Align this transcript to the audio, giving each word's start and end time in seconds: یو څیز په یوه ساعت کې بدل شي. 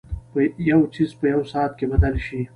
یو 0.69 0.81
څیز 0.93 1.11
په 1.19 1.25
یوه 1.31 1.45
ساعت 1.53 1.71
کې 1.79 1.85
بدل 1.91 2.13
شي. 2.25 2.39